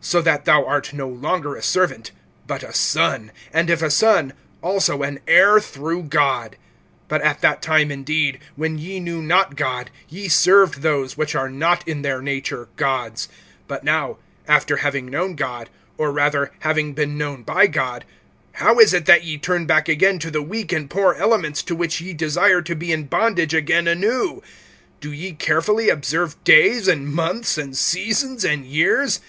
(7)So 0.00 0.24
that 0.24 0.46
thou 0.46 0.64
art 0.64 0.94
no 0.94 1.06
longer 1.06 1.54
a 1.54 1.62
servant, 1.62 2.10
but 2.46 2.62
a 2.62 2.72
son; 2.72 3.30
and 3.52 3.68
if 3.68 3.82
a 3.82 3.90
son, 3.90 4.32
also 4.62 5.02
an 5.02 5.18
heir 5.28 5.60
through 5.60 6.04
God. 6.04 6.56
(8)But 7.10 7.22
at 7.22 7.42
that 7.42 7.60
time 7.60 7.90
indeed, 7.90 8.38
when 8.56 8.78
ye 8.78 8.98
knew 8.98 9.20
not 9.20 9.56
God, 9.56 9.90
ye 10.08 10.26
served 10.26 10.80
those 10.80 11.18
which 11.18 11.34
are 11.34 11.50
not 11.50 11.86
in 11.86 12.00
their 12.00 12.22
nature 12.22 12.68
gods. 12.76 13.28
(9)But 13.68 13.82
now, 13.82 14.16
after 14.46 14.78
having 14.78 15.04
known 15.04 15.34
God, 15.34 15.68
or 15.98 16.12
rather 16.12 16.50
having 16.60 16.94
been 16.94 17.18
known 17.18 17.42
by 17.42 17.66
God, 17.66 18.06
how 18.52 18.78
is 18.78 18.94
it 18.94 19.04
that 19.04 19.24
ye 19.24 19.36
turn 19.36 19.66
back 19.66 19.86
again 19.86 20.18
to 20.20 20.30
the 20.30 20.40
weak 20.40 20.72
and 20.72 20.88
poor 20.88 21.14
elements[4:9], 21.16 21.64
to 21.66 21.76
which 21.76 22.00
ye 22.00 22.14
desire 22.14 22.62
to 22.62 22.74
be 22.74 22.90
in 22.90 23.04
bondage 23.04 23.52
again 23.52 23.86
anew? 23.86 24.42
(10)Do 25.02 25.10
ye 25.14 25.32
carefully 25.34 25.90
observe 25.90 26.42
days, 26.44 26.88
and 26.88 27.06
months, 27.12 27.58
and 27.58 27.76
seasons, 27.76 28.46
and 28.46 28.64
years? 28.64 29.20